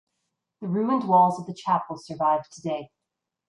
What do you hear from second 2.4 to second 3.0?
today.